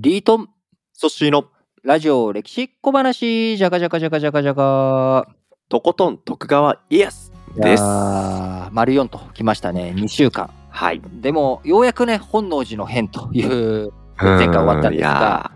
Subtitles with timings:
[0.00, 0.48] リートン、
[0.92, 1.46] そしの、
[1.82, 5.26] ラジオ歴史小話、じゃかじゃかじゃかじゃかじゃか。
[5.68, 7.82] とことん徳川家康です。
[7.82, 10.50] あー丸4と来ましたね、2週間。
[10.70, 11.02] はい。
[11.14, 15.50] でも、ようやくね、本能寺の変という、前回終わったんですが、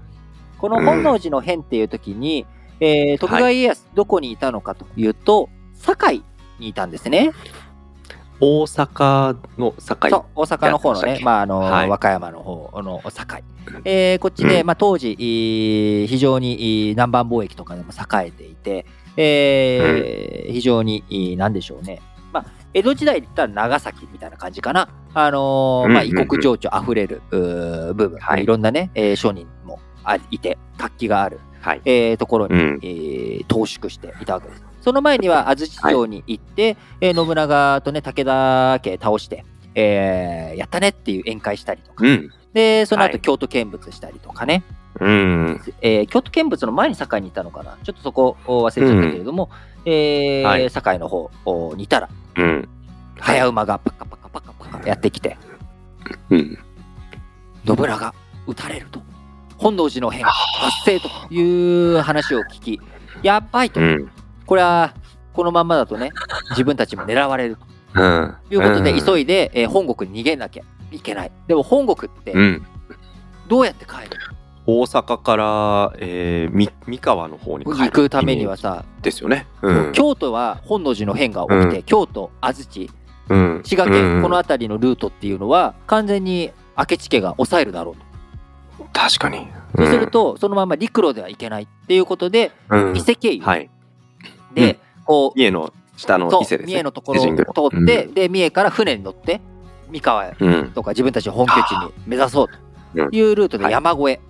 [0.58, 2.44] この本能寺の変っていう時に、
[2.80, 6.24] えー徳川家康、どこにいたのかというと、堺
[6.58, 7.30] にいたんですね。
[8.44, 10.10] 大阪の堺。
[10.10, 13.44] そう、大阪の方のねまあ、あの、はい和歌山の方の堺。
[13.84, 18.84] えーこっちで、うんまあ、当時、えー非常にえー南蛮貿易とかでも栄えていて、
[19.16, 22.00] えー非常に、えーなんでしょうね。
[22.32, 24.88] まあ、江戸時代で言ったら長崎みたいな感じかな。
[25.14, 31.80] あのーまあ、異うんうんうん国情緒あふれる部分、はいい、ろんなね、えー商人もあいて、活気がある、はい。
[31.84, 32.80] えーところに、うん。
[32.82, 34.64] えー投縮していたわけです。
[34.82, 42.30] その前には安土城に行って、えー信長とね武田家倒して、えーやったねっていう宴会したりとか、うん。
[42.52, 44.64] でその後はい京都見物したりとかね、
[45.00, 45.60] うん。
[45.80, 49.50] えー京都見物の前に堺にいたのかなちょっとそこを忘れちゃったけれども、
[49.84, 51.30] えーはい堺の方
[51.76, 52.68] にいたらうん。
[53.20, 55.38] 早馬がパカパカパカパカやってきて
[56.30, 56.58] うん。
[57.64, 58.14] 信長
[58.48, 59.00] 撃たれると
[59.56, 62.80] 本能寺の変発生という話を聞き
[63.22, 64.10] やばいと、うん。
[64.46, 64.94] これは
[65.32, 66.10] このまんまだとね
[66.50, 68.34] 自分たちも狙われるとうん。
[68.50, 71.32] いうことで、うん急いで、えー本国に逃げなきゃいけない。
[71.46, 72.66] でも本国ってうん。
[73.48, 74.16] どうやって帰る？
[74.64, 79.46] 大阪から、えー、み三河の方に帰る行くためにはさ、ですよね。
[79.62, 79.92] うん。
[79.92, 82.88] 京都は本能寺の変が起きて、う京都、安土、
[83.28, 83.60] うん。
[83.64, 88.86] 滋賀県、うんこの辺りのルートっていうのは完全に明智家が抑えるだろうと。
[88.92, 89.48] 確かに。
[89.76, 93.68] そうすると、そのまま陸路ではいけないっていうことで、うん、伊勢経由はい。
[94.54, 96.72] で、こう、三重の下の伊勢ですね。
[96.74, 99.40] 三重のところを通って、で、三重から船に乗って、
[99.90, 100.34] 三河。
[100.74, 102.48] とか自分たちの本拠地に目指そう
[102.94, 104.20] というルートではい山越え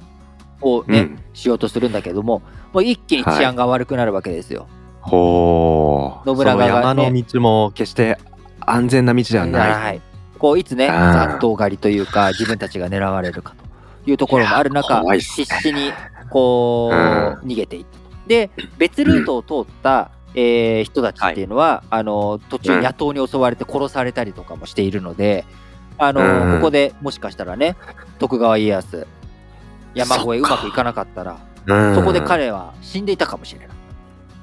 [0.61, 1.19] をね、うん。
[1.33, 2.43] しようとするんだけども、
[2.73, 4.67] もう一気に治安が悪くなるわけですよ。
[5.01, 6.29] ほう。
[6.29, 8.19] 信長がね山の道も決して
[8.61, 9.73] 安全な道ではない。
[9.73, 10.03] はい
[10.43, 13.55] こういつね、雑踏狩りというか、自分たちが狙われるか
[14.05, 15.93] というところもある中、必死に
[16.31, 18.05] こう、うん逃げていったと。
[18.27, 25.45] で、別ルートを通った、えー人たちっていうのは、あの途中うん野党に襲われて殺されたりとかもしているので、
[25.99, 27.77] あのうんここでもしかしたらね、
[28.19, 29.07] 徳川家康、
[29.95, 33.69] 山越えうまくいかなかったら、うんそこで彼は死んでいたかもしれない。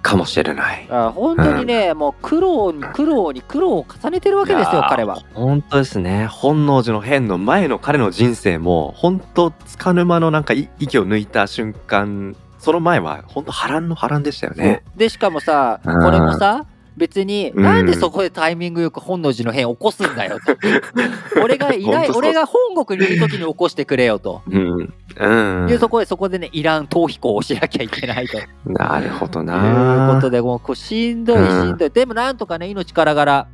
[0.01, 0.87] かもしれない。
[0.89, 5.19] あ本当にね、もう苦労に苦労に苦労を重ねてるわけですよ、彼は。
[5.33, 6.25] 本当ですね。
[6.27, 14.83] 本能寺の変の前の彼の人生も、本当つかぬ間のなんかい息を抜いた瞬間、その前は本当波乱の波乱でしたよね。
[14.95, 16.65] でしかもさ、うんこれもさ、
[16.97, 20.57] 別に、うんなんでそこでタイミングよく本能寺の変起こすんだよと。
[21.41, 24.41] 俺がいない、俺が本国にいる時に起こしてくれよと。
[24.49, 24.93] うん。
[25.17, 25.69] うん。
[25.69, 28.37] いうところで、そこでね、イラン逃避行をしなきゃいけないと。
[28.37, 30.19] いうなるほどこな。
[30.21, 31.89] とで、もうこうしんどいしんどい。
[31.89, 33.47] でもなんとかね、命からがら、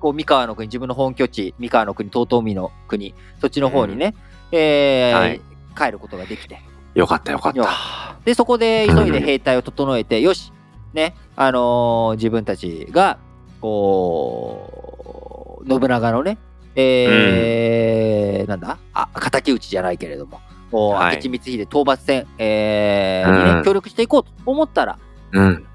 [0.00, 4.14] こう三河の国、自分の本拠地、三河の国、遠江の国、そっちの方にね、
[4.52, 5.40] えーはい
[5.76, 6.60] 帰ることができて。
[6.94, 8.16] よかったよかっよた。
[8.24, 10.52] で、そこで急いで兵隊を整えて、よし、
[10.92, 13.18] ね、あのー自分たちが、
[13.60, 16.38] こう、信長のね、
[16.74, 18.78] えーなんだ？
[18.92, 20.40] あ、敵討ちじゃないけれども、
[20.70, 24.98] こうはい明智光秀討伐戦、えーにね、うん協力していこうと思ったら、
[25.32, 25.66] うん。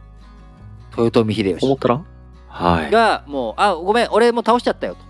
[0.98, 2.02] 豊臣秀吉思ったら？
[2.48, 2.92] はい。
[2.92, 5.02] が、もう、あ、ごめん、俺もう倒しちゃったよと。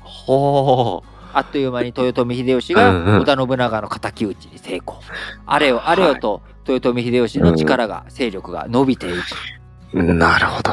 [0.00, 1.08] ほう。
[1.36, 2.88] あっという間に豊臣秀吉が
[3.18, 4.96] 織田信長の敵討ちに成功。
[5.44, 9.10] あれよあれよと、豊臣秀吉の力が、勢力が伸びてい
[9.92, 10.02] く。
[10.02, 10.72] なるほど。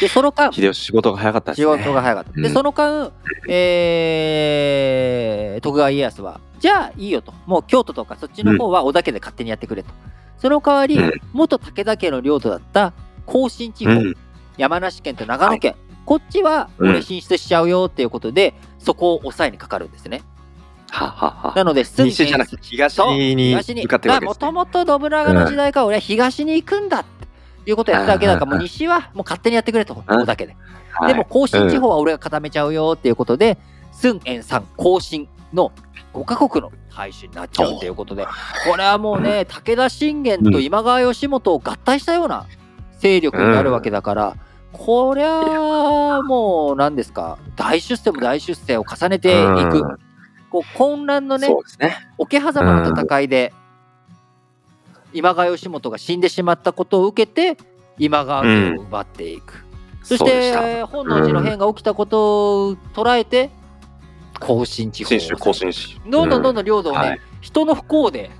[0.00, 1.76] で、その間、秀吉仕事が早かったです仕ね。
[1.84, 2.32] 事が早かった。
[2.32, 3.12] で、うんその間、
[3.46, 7.34] えー徳川家康は、じゃあいいよと。
[7.44, 9.90] もう京都とかそっちの方は織田家で勝手にやってくれと。
[10.38, 12.94] その代わり、うん元武田家の領土だった
[13.26, 14.16] 甲信地方、うん
[14.56, 15.74] 山梨県と長野県、
[16.04, 20.22] こっちは俺進出しちゃうよっていうことで、そこを抑えにかかるんですね。
[20.90, 21.52] ははは。
[21.56, 24.52] なので、すぐ西じゃなくて東に東に向かってるわけもとですね。
[24.52, 27.04] もと信長の時代から俺は東に行くんだっ
[27.64, 28.50] ていうことをやってたわけだから、うん。
[28.52, 30.52] もう西はもう勝手にやってくれと、ここだけで。
[30.52, 30.72] はい
[31.06, 33.56] でも甲信地方は俺が固めちゃうよっていうことで、
[33.92, 35.72] 駿遠山甲信の
[36.12, 38.26] 5カ国の廃止になっちゃうっていうことで、
[38.68, 42.46] これはもうね、武田信玄と今川義元を合体したような
[42.98, 44.36] 勢力になるわけだから、
[44.72, 49.98] こりゃあもう何ですか、大出世も大出世を重ねていく、うん。
[50.50, 51.96] こう混乱のね、そうですね。
[52.18, 53.52] 桶狭間の戦いで、
[55.12, 57.62] 今川義元が死んでしまったことを受けて、
[57.98, 59.64] 今川家を奪っていく。
[60.02, 60.60] そしそした。
[60.62, 63.50] て、本能寺の変が起きたことを捉えて、
[64.40, 65.10] 甲信地方。
[66.10, 68.30] どんどんどんどん領土をね、はい人の不幸で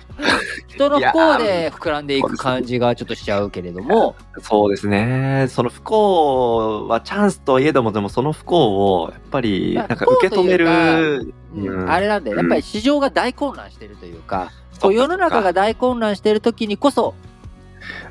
[0.68, 5.46] 人の不幸で膨らんでいく感じがちょっとしちゃうけれどもそうですね。
[5.48, 10.66] その不幸はチャンスといえども、でもその不幸をやっぱりなんか受け止める。
[10.66, 14.50] うんうんあれなんだよやっぱり市場が大混乱してるというか、
[14.80, 17.14] こう世の中が大混乱してる時にこそ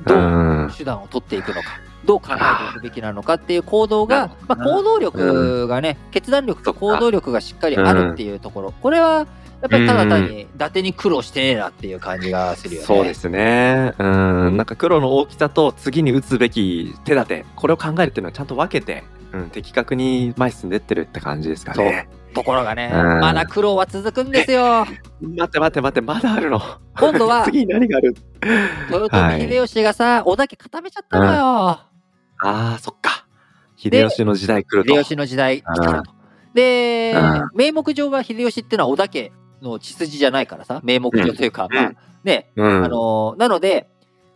[0.06, 0.74] どううん。
[0.76, 1.62] 手段を取っていくのか、
[2.06, 9.26] どう考えていくべきなのかっていう行動が、まあ、行動力がね、決断力と行動力がしっかりあるっていうところ、これは
[9.64, 12.86] やっぱりただ単に伊達に苦労してねえなっていう感じがするよね。
[12.86, 13.94] そうですね。
[13.98, 14.58] うん。
[14.58, 22.10] なんか黒の大きさと次に打つべき手立て、これを考えるっていうのはちゃんと分けて、うん、的確に前進んでってるって感じですかね。
[22.34, 24.86] ところがね、うんまだ苦労は続くんですよ。
[25.22, 26.60] 待って待って待って、まだあるの？
[27.00, 28.16] 今度は 次に何がある？
[28.92, 31.80] 豊臣秀吉がさ、織田家固めちゃったのよ。
[32.44, 33.26] ああ、そっか。
[33.76, 34.94] 秀吉の時代来ると。
[34.94, 36.12] 秀吉の時代来たらと。
[36.54, 39.32] でうん、名目上は秀吉っていうのは織田家
[39.62, 41.92] の血筋じゃないからさ、名目上というか、うんまあ
[42.24, 42.84] ね、うん。
[42.86, 43.90] あのーなので、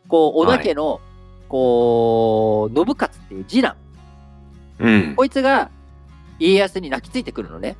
[0.07, 0.99] こう、織田家の、
[1.47, 3.75] こう、信勝っていう次男、
[4.79, 5.15] うん。
[5.15, 5.69] こいつが
[6.39, 7.77] 家康に泣きついてくるのね。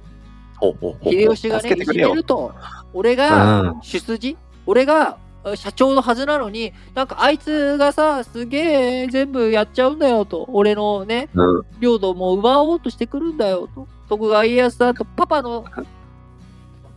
[0.58, 2.54] ほうほうほう秀吉がね、いじめると、
[2.94, 5.18] 俺うがん主筋、俺があ
[5.56, 11.66] 社長のはずなのに、なんかあいつがさ、すげえ全部やっちゃうんだよと、俺のね、うん。
[11.80, 13.88] 領土も奪おうとしてくるんだよと。
[14.10, 15.66] 徳川家康さんとパパの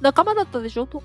[0.00, 1.02] 仲間だったでしょと。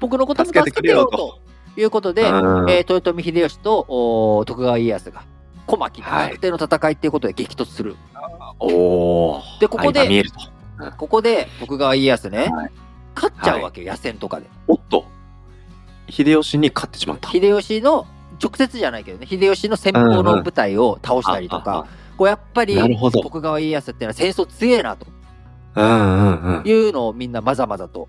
[0.00, 1.38] 僕のことも助けてよと。
[1.76, 2.24] いうことで、う
[2.64, 5.24] んえー豊臣秀吉とお徳川家康が
[5.66, 7.96] 小牧のはい逆転の戦いっていうことで激突する。
[8.58, 8.66] お
[9.36, 9.42] お。
[9.58, 10.38] でここで相が見えると。
[10.98, 12.70] ここで徳川家康ね、はい
[13.14, 14.46] 勝っちゃうわけよ、野戦とかで。
[14.68, 15.04] おっと。
[16.08, 17.30] 秀吉に勝ってしまった。
[17.30, 18.06] 秀吉の
[18.42, 22.76] 直接じゃないけどね、秀吉の先方の部隊を倒したりとか、こうやっぱり
[23.22, 25.06] 徳川家康っていうのは戦争強えなと。
[25.74, 26.68] うんうんうん。
[26.68, 28.08] いうのをみんなまざまざと、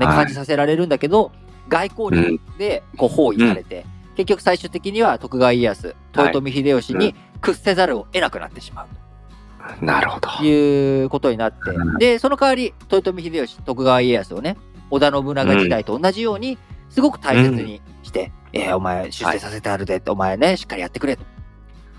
[0.00, 0.16] ね、はい。
[0.16, 1.32] 感じさせられるんだけど、
[1.68, 3.84] 外交力でこう包囲されて、
[4.16, 9.84] 結局最終的には徳川家康、豊臣秀吉に屈せざるを得なくなってしまう。
[9.84, 10.28] なるほど。
[10.28, 11.98] ということになって、うん。
[11.98, 14.56] で、その代わり、豊臣秀吉、徳川家康をね、
[14.90, 16.58] 織田信長時代と同じように、
[16.92, 21.24] すごく大切にして、えーお前出世させてあるで、お前ね、しっかりやってくれと。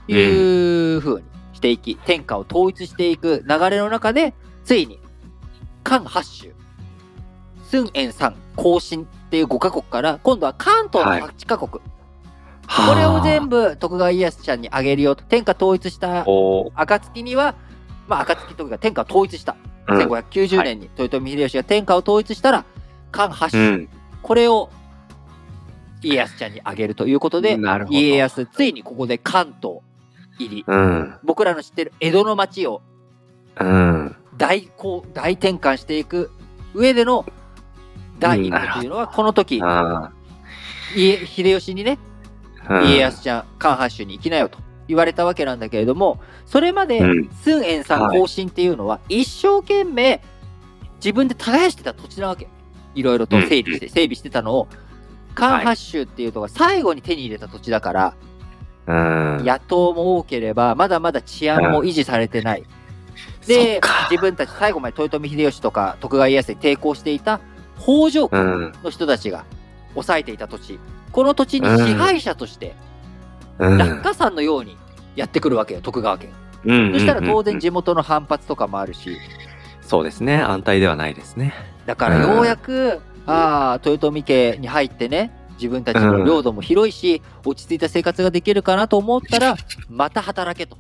[0.07, 5.00] いうふうにしていき、天下を統一していく流れの中で、ついに、
[5.84, 6.54] 関八州、
[7.72, 11.81] 孫延山、甲信っていう5カ国から、今度は関東の8カ国、こ
[12.95, 13.69] れを全部。
[13.72, 16.25] 部徳川家康ちゃんにあげるよと、天下統一した
[16.75, 17.56] 暁には、
[18.07, 19.56] まあ、暁というか天下を統一した、
[19.88, 19.98] うん。
[20.00, 22.66] 1590年に豊臣秀吉が天下を統一したら、
[23.12, 23.90] 関八州、うん。
[24.22, 24.69] これを
[26.04, 27.58] 家康ちゃんにあげるということで。
[27.90, 29.80] 家康、ついにここで関東
[30.40, 31.16] 入り、うん。
[31.24, 32.82] 僕らの知ってる江戸の町を
[33.60, 34.16] うん。
[34.38, 36.32] 大こう大転換していく
[36.74, 37.26] 上での
[38.20, 40.12] 第一歩というのは、この時、あ
[40.96, 42.00] 家秀吉にね、
[42.86, 50.22] 家康ちゃん、関八州に行きなよと言われたわけなんだけれども、それまでうん孫延さんはい更新っていうのは、一生懸命
[50.96, 52.48] 自分で耕してた土地なわけ。
[52.96, 54.68] いろいろと整備して、整備してたのを、
[55.33, 58.13] 関八州っていうのが最後に手に入れた土地だから、
[58.88, 59.45] うん。
[59.45, 62.63] 野党も多ければ、まだまだ治安も維持されてない。
[63.47, 67.41] でか、自分たち最後まで豊臣秀吉とか徳川家康に抵抗していた
[67.77, 68.74] 北条う国ん。
[68.83, 69.45] の人たちが
[69.94, 70.80] 抑えていた土地、
[71.11, 72.75] この土地に支配者として、
[73.59, 73.78] うん。
[73.78, 74.78] 落下山のように
[75.16, 76.30] やってくるわけよ、徳川家。
[76.66, 79.18] うんそしたら当然うん地元の反発とかもあるし、
[79.81, 80.42] そうですね。
[80.42, 81.54] 安泰ではないですね。
[81.85, 89.56] だからようやく、ああ、豊臣家に入ってね、自分たちの領土も広いし、落ち着いた生活ができるかなと思ったら、
[89.89, 90.77] また働けと。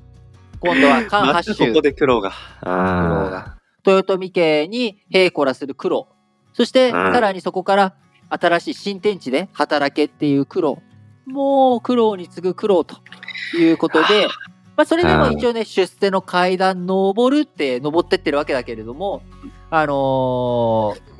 [0.59, 2.31] 今度は関八州ここ、で苦労が。
[2.61, 6.07] 苦労が豊臣家に平子らする苦労。
[6.53, 7.93] そして、うんさらにそこから
[8.29, 10.79] 新しい新天地で働けっていう苦労。
[11.25, 12.97] もう苦労に次ぐ苦労と
[13.57, 14.27] いうことで、
[14.75, 19.21] まあそれでも一応ね、出世の階段登るって登ってってるわけだけれども、
[19.69, 21.12] あのー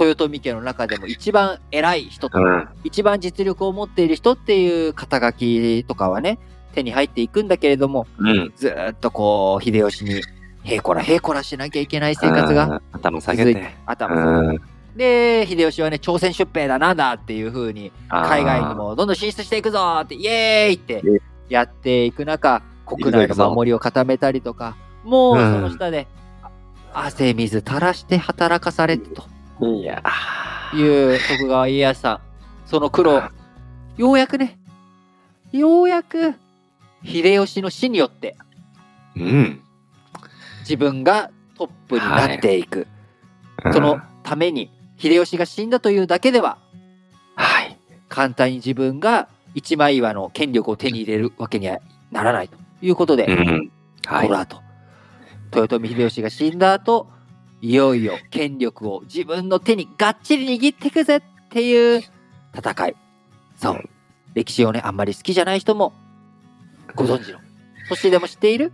[0.00, 2.68] 豊臣家の中でも一番偉い人と、うん。
[2.84, 6.38] 一番実力を持っている人っていう肩書きとかはね、
[6.74, 8.52] 手に入っていくんだけれども、うん。
[8.56, 10.20] ずーっとこう、秀吉に、
[10.64, 12.80] へいこらへいこらしなきゃいけない生活がうん。
[12.92, 13.74] 頭下げてて。
[13.86, 14.74] 頭下げてうん。
[14.96, 21.02] で、秀吉はね、朝鮮出兵だなんだっていう風に、海外にもどんどん進出していくぞーって、イエーイって
[21.48, 26.06] やっていく中、国内の守りを固めたりとか、もうその下で、
[26.42, 26.50] あ
[27.06, 29.24] 汗水垂らして働かされてと
[29.60, 30.02] いや
[30.74, 32.20] いう徳川家康さん、
[32.66, 33.22] その苦労、
[33.96, 34.58] ようやくね、
[35.52, 36.34] ようやく
[37.04, 38.36] 秀吉の死によって
[39.16, 39.60] うん。
[40.60, 42.86] 自分がトップになっていく。
[43.72, 46.58] そのために秀吉が死んだというだけでは
[47.36, 47.78] はい。
[48.08, 51.78] 簡単に自分が一枚岩の権力を手に入れるわけには
[52.10, 53.70] ならないということで、うん。
[54.06, 54.40] はいこの。
[54.40, 54.60] 後
[55.54, 57.08] 豊臣秀吉が死んだ後
[57.64, 62.02] いよいよ権力を自分の手にがっちり握っていくぜっていう
[62.54, 62.96] 戦い
[63.56, 63.88] そううん
[64.34, 65.94] 歴史をねあんまり好きじゃない人も
[66.94, 67.38] ご存知の
[67.88, 68.70] そしてでも知っている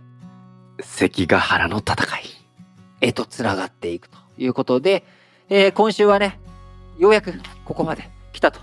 [0.81, 2.23] 関ヶ原の戦い。
[2.99, 5.05] 絵とつながっていくということで、
[5.49, 6.39] えー今週はね
[6.99, 7.33] ようやく
[7.63, 8.59] ここまで来たと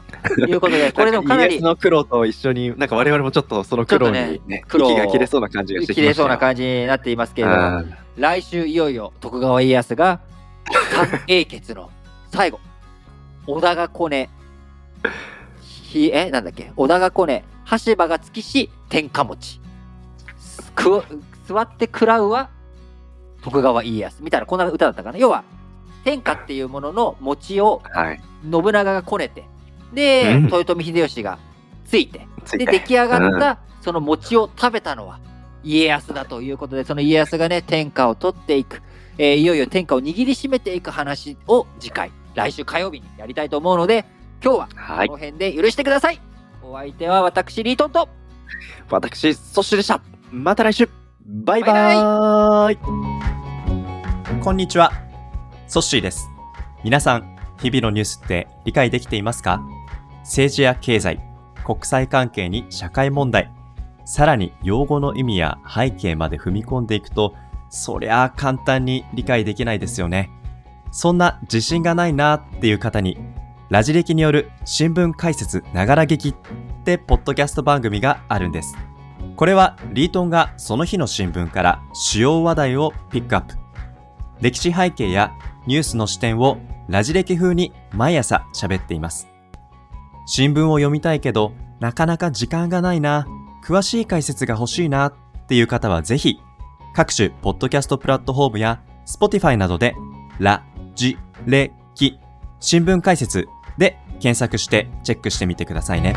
[0.47, 6.05] いうことでこれでもかなり イエスの苦労と一緒に、なんか我々もちょっとその苦労にちょっね、苦労息が切れそうな感じがしてきましたよ。
[6.05, 10.21] 切れそうな感じになっていますけれどもうん来週いよいよ徳川家康が
[10.93, 11.91] 三英傑の
[12.33, 12.61] 最後
[13.47, 14.29] 織田がこね
[15.63, 16.73] ひえなんだっけ？
[16.77, 19.61] 織田がこね羽柴が月し天下持ち。
[20.75, 21.03] く
[21.47, 22.51] 座って食らうは
[23.43, 24.23] 徳川家康。
[24.23, 25.19] みたいなこんな歌だったかな？
[25.19, 25.45] 要は
[26.05, 28.21] 天下っていうものの餅をはい。
[28.43, 29.45] 信長がこねて。
[29.93, 30.45] で、うん。
[30.45, 31.39] 豊臣秀吉が
[31.87, 32.27] ついて。
[32.45, 32.67] ついて。
[32.67, 35.21] で出来上がったその餅を食べたのは
[35.65, 38.83] 家康だということでその家康がね天下を取っていく、
[39.19, 44.05] えーいよいよ天下を握りしめていく話を次回来週火曜日にやりたいと思うので
[44.43, 45.19] 今日ははいこの。
[45.19, 46.21] 辺で許してください、
[46.63, 48.09] お相手は私リートンと
[48.91, 50.01] 私、ソッシュでした。
[50.31, 50.89] また来週
[51.27, 52.79] バイババイーイ
[54.41, 54.93] こんにちは。
[55.67, 56.29] ソッシーです。
[56.85, 59.61] 皆さん、日々のニュースって理解できていますか？
[60.21, 61.21] 政治や経済、
[61.67, 63.51] 国際関係に社会問題、
[64.09, 67.35] さらに用語の意味や背景まで踏み込んでいくと、
[67.69, 70.31] そりゃあ簡単に理解できないですよね。
[70.91, 73.19] そんな自信がないなっていう方に、
[73.69, 76.35] ラジ歴による新聞解説ながら劇っ
[76.85, 78.79] てポッドキャスト番組があるんです。
[79.37, 83.57] これはリートンがその日の新聞から主要話題をピックアップ。
[84.41, 85.35] 歴史背景や
[85.67, 86.57] ニュースの視点を
[86.89, 89.29] ラジ歴風に毎朝喋っています。
[90.25, 93.27] 新聞を読みたいけど、なかなか時間がないな、
[93.69, 95.15] 詳しい解説が欲しいなっ
[95.47, 96.41] ていう方はぜひ、
[96.95, 99.95] 各種ポッドキャストプラットフォームや Spotify などで、
[100.39, 102.19] ラ、ジ、レ、キ、
[102.61, 103.47] 新聞解説
[103.77, 106.15] で検索してチェックしてみてくださいね。